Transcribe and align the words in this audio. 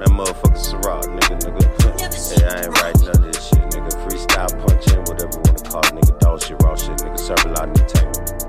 that 0.00 0.08
motherfucker 0.08 0.56
Ciroc, 0.56 1.04
nigga, 1.04 1.36
nigga. 1.44 1.64
hey, 2.32 2.46
I 2.48 2.64
ain't 2.64 2.72
writing 2.80 3.04
none 3.04 3.16
of 3.16 3.32
this 3.32 3.48
shit, 3.48 3.60
nigga. 3.70 3.92
Freestyle, 4.00 4.48
punch 4.66 4.88
in, 4.88 5.00
whatever 5.04 5.36
you 5.36 5.42
wanna 5.44 5.60
call 5.68 5.84
it, 5.84 5.92
nigga. 5.92 6.18
Dog 6.20 6.42
shit, 6.42 6.62
raw 6.62 6.74
shit, 6.74 6.96
nigga. 7.04 7.18
Serve 7.18 7.44
a 7.44 7.48
lot 7.48 7.68
of 7.68 7.76
entertainment. 7.76 8.40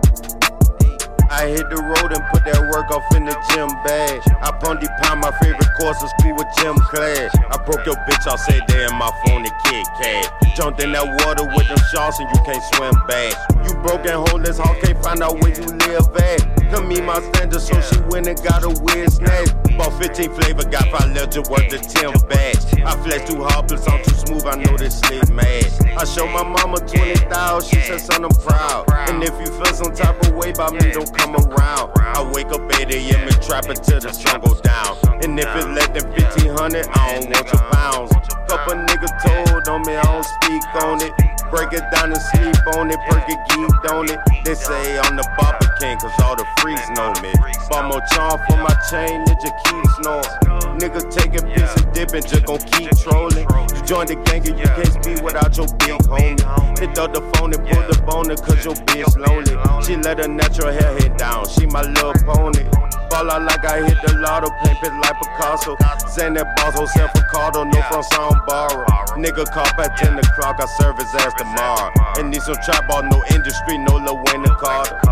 I 1.29 1.47
hit 1.47 1.69
the 1.69 1.81
road 1.83 2.11
and 2.15 2.23
put 2.31 2.45
that 2.45 2.61
work 2.71 2.91
off 2.91 3.03
in 3.15 3.25
the 3.25 3.35
gym 3.51 3.67
bag. 3.83 4.30
I 4.51 4.53
pondy 4.59 4.87
pound 5.01 5.21
my 5.21 5.31
favorite 5.39 5.71
course 5.79 6.03
is 6.03 6.09
school 6.19 6.35
with 6.35 6.47
gym 6.59 6.75
class. 6.75 7.33
I 7.51 7.57
broke 7.63 7.85
your 7.85 7.95
bitch, 8.03 8.27
I'll 8.27 8.37
say 8.37 8.59
they 8.67 8.83
in 8.83 8.95
my 8.97 9.09
phone 9.23 9.45
and 9.45 9.55
kid 9.63 9.85
cat. 9.95 10.27
Jumped 10.57 10.83
in 10.83 10.91
that 10.91 11.07
water 11.23 11.47
with 11.55 11.69
them 11.69 11.79
sharks 11.89 12.19
and 12.19 12.27
you 12.27 12.41
can't 12.43 12.61
swim 12.75 12.91
back. 13.07 13.31
You 13.63 13.73
broke 13.79 14.03
and 14.03 14.27
homeless, 14.27 14.57
how 14.57 14.73
can't 14.81 15.01
find 15.01 15.23
out 15.23 15.39
where 15.39 15.55
you 15.55 15.63
live 15.87 16.03
at. 16.17 16.43
Come 16.69 16.89
meet 16.89 17.03
my 17.03 17.21
standard, 17.31 17.61
so 17.61 17.79
she 17.79 18.01
went 18.11 18.27
and 18.27 18.35
got 18.43 18.63
a 18.63 18.69
weird 18.83 19.11
snack. 19.11 19.47
Bought 19.77 19.95
15 20.03 20.35
flavor, 20.35 20.67
got 20.67 20.83
5 20.91 21.15
legend 21.15 21.47
worth 21.47 21.71
of 21.71 21.81
10 21.87 22.11
bags. 22.27 22.67
I 22.83 22.91
flex 23.07 23.31
too 23.31 23.41
hard, 23.41 23.69
plus 23.69 23.87
I'm 23.87 24.03
too 24.03 24.15
smooth, 24.15 24.45
I 24.47 24.55
know 24.55 24.75
this 24.75 24.99
slick 24.99 25.29
mad. 25.29 25.63
I 25.95 26.03
show 26.03 26.27
my 26.27 26.43
mama 26.43 26.79
20,000, 26.79 27.69
she 27.69 27.79
said, 27.87 28.01
son, 28.01 28.25
I'm 28.25 28.31
proud. 28.31 28.91
And 29.07 29.23
if 29.23 29.31
you 29.39 29.47
feel 29.47 29.73
some 29.73 29.95
type 29.95 30.19
of 30.27 30.35
way 30.35 30.51
about 30.51 30.73
me, 30.73 30.91
don't 30.91 31.11
come 31.17 31.35
around. 31.35 31.91
I 31.95 32.29
wake 32.33 32.51
up 32.51 32.61
8 32.79 32.91
a.m. 32.91 33.27
and 33.27 33.41
trap 33.41 33.69
until 33.69 33.99
the 33.99 34.11
sun 34.11 34.40
go 34.41 34.53
down. 34.61 34.97
And 35.23 35.39
if 35.39 35.47
it's 35.55 35.65
less 35.67 35.89
than 35.89 36.11
1500, 36.11 36.87
I 36.87 37.19
don't 37.19 37.29
want 37.29 37.47
your 37.51 37.61
pounds. 37.71 38.11
Couple 38.47 38.73
niggas 38.73 39.15
told 39.23 39.67
on 39.69 39.81
me, 39.83 39.95
I 39.95 40.03
don't 40.03 40.25
speak 40.25 40.63
on 40.83 41.01
it. 41.01 41.13
Break 41.49 41.73
it 41.73 41.83
down 41.91 42.11
and 42.11 42.21
sleep 42.31 42.55
on 42.75 42.91
it, 42.91 42.99
perk 43.09 43.27
it, 43.27 43.39
geeked 43.49 43.91
on 43.91 44.09
it. 44.09 44.19
They 44.45 44.55
say 44.55 44.97
I'm 44.99 45.15
the 45.15 45.23
Bopper 45.37 45.67
King, 45.79 45.97
cause 45.99 46.11
all 46.23 46.35
the 46.35 46.45
freaks 46.59 46.89
know 46.91 47.13
me. 47.21 47.33
Bought 47.69 47.87
more 47.87 48.01
charm 48.13 48.39
for 48.47 48.57
my 48.57 48.75
chain, 48.89 49.21
it 49.27 49.37
just 49.39 49.55
keep 49.65 49.85
snoring. 49.99 50.79
Nigga 50.79 51.01
take 51.11 51.39
a 51.39 51.43
piece 51.45 51.75
of 51.75 51.93
dip 51.93 52.13
and 52.13 52.27
just 52.27 52.45
gon' 52.45 52.59
keep 52.59 52.91
trolling. 52.97 53.47
Join 53.91 54.07
the 54.07 54.15
gang 54.23 54.47
and 54.47 54.55
you 54.55 54.63
can't 54.71 54.87
speak 54.87 55.19
without 55.19 55.51
your 55.59 55.67
big 55.83 55.99
homie. 56.07 56.39
Hit 56.79 56.95
up 56.95 57.11
the 57.11 57.19
phone 57.35 57.51
and 57.51 57.59
pull 57.59 57.83
the 57.91 57.99
boner 58.07 58.39
cause 58.39 58.63
your 58.63 58.71
bitch 58.87 59.19
lonely. 59.19 59.51
She 59.83 59.99
let 59.99 60.15
her 60.23 60.31
natural 60.31 60.71
hair 60.71 60.95
hang 60.95 61.11
down, 61.17 61.43
she 61.51 61.67
my 61.67 61.83
little 61.83 62.15
pony. 62.23 62.63
Fall 63.11 63.27
out 63.27 63.43
like 63.43 63.67
I 63.67 63.83
hit 63.83 63.99
the 63.99 64.15
lotto, 64.23 64.47
paint 64.63 64.79
it 64.79 64.95
like 64.95 65.19
Picasso. 65.19 65.75
Saying 66.07 66.39
that 66.39 66.55
boss 66.55 66.79
San 66.95 67.11
Ricardo, 67.11 67.67
no 67.67 67.81
from 67.91 68.03
sound 68.15 68.39
borrow. 68.47 68.87
Nigga 69.19 69.43
cop 69.51 69.75
at 69.75 69.99
10 69.99 70.23
o'clock, 70.23 70.63
I 70.63 70.71
serve 70.79 70.95
his 70.95 71.11
ass 71.19 71.35
tomorrow. 71.35 71.91
And 72.15 72.31
need 72.31 72.47
some 72.47 72.55
trap 72.63 72.87
ball, 72.87 73.03
no 73.03 73.19
industry, 73.35 73.75
no 73.77 73.99
Lil 73.99 74.23
Wayne 74.31 74.47
Carter. 74.55 75.03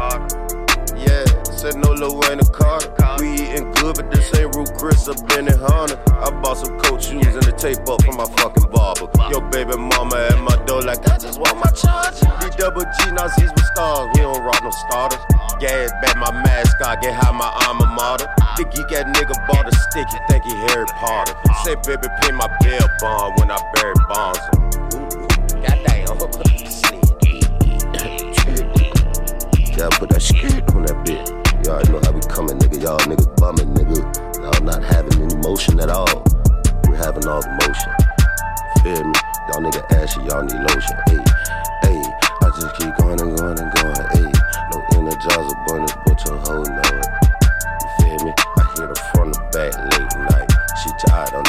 Yeah, 0.96 1.28
said 1.52 1.76
no 1.84 1.92
Lil 1.92 2.16
Wayne 2.16 2.40
Carter. 2.56 2.96
We 3.20 3.39
eating 3.50 3.72
good, 3.74 3.96
but 3.96 4.12
this 4.12 4.34
ain't 4.38 4.56
Ruth 4.56 4.78
Chris 4.78 5.08
up 5.08 5.18
in 5.38 5.48
Hunter. 5.48 6.00
I 6.14 6.30
bought 6.42 6.58
some 6.58 6.80
coat 6.80 7.02
shoes 7.02 7.36
and 7.36 7.48
a 7.48 7.52
tape 7.52 7.88
up 7.90 8.04
from 8.04 8.18
my 8.18 8.26
fucking 8.38 8.70
barber. 8.72 9.10
Yo, 9.32 9.42
baby 9.50 9.76
mama 9.78 10.16
at 10.32 10.40
my 10.42 10.56
door, 10.66 10.82
like, 10.82 11.08
I 11.10 11.18
just 11.18 11.40
want 11.40 11.58
my 11.58 11.72
charge. 11.72 12.20
D 12.42 12.50
double 12.58 12.84
G, 12.84 13.12
Nazis 13.12 13.52
with 13.52 13.66
stars, 13.74 14.10
we 14.14 14.22
don't 14.22 14.42
rock 14.44 14.64
no 14.64 14.72
starters. 14.72 15.20
Gas 15.60 15.92
back 16.02 16.16
my 16.18 16.32
mascot, 16.32 17.02
get 17.02 17.14
high 17.14 17.32
my 17.32 17.50
alma 17.68 17.86
mater. 17.96 18.28
The 18.58 18.64
geek 18.64 18.88
that 18.90 19.08
nigga 19.08 19.36
bought 19.48 19.68
a 19.68 19.76
stick, 19.76 20.08
he 20.10 20.18
think 20.30 20.44
he 20.46 20.54
Harry 20.72 20.86
Potter. 20.96 21.36
Say, 21.64 21.76
baby, 21.84 22.08
pay 22.22 22.32
my 22.32 22.48
bail 22.62 22.88
bond 23.02 23.36
when 23.38 23.52
I 23.52 23.58
bury 23.76 23.96
bonds. 24.08 24.40
Goddamn. 25.60 26.00
Y'all 29.80 29.90
put 29.92 30.10
that 30.10 30.22
shit 30.22 30.76
on 30.76 30.84
that 30.84 30.96
bitch. 31.08 31.40
Y'all 31.66 31.84
know 31.92 32.00
how 32.04 32.12
we 32.12 32.20
coming, 32.22 32.58
nigga. 32.60 32.82
Y'all 32.84 33.00
niggas 33.00 33.19
dog. 36.06 36.24
We 36.88 36.96
having 36.96 37.28
all 37.28 37.42
the 37.42 37.54
motion. 37.60 37.94
Feel 38.84 39.04
me? 39.04 39.20
Y'all 39.48 39.62
nigga 39.64 39.84
ashy, 40.00 40.22
y'all 40.28 40.44
need 40.44 40.62
lotion. 40.72 40.98
Ayy, 41.10 41.26
ayy, 41.90 42.06
I 42.42 42.48
just 42.56 42.72
keep 42.78 42.92
going 42.98 43.20
and 43.20 43.36
going 43.38 43.60
and 43.60 43.72
going. 43.76 44.06
Ayy, 44.16 44.32
no 44.72 44.78
energizer 44.96 45.58
bunny, 45.68 45.92
but 46.06 46.18
your 46.26 46.38
hoe 46.46 46.64
know 46.64 46.92
it. 47.00 47.08
You 47.82 47.90
feel 48.00 48.20
me? 48.26 48.32
I 48.58 48.64
hit 48.76 48.88
her 48.88 49.02
from 49.12 49.32
the 49.34 49.42
back 49.52 49.74
late 49.92 50.14
night. 50.32 50.50
She 50.80 50.90
tired 51.08 51.34
on 51.34 51.44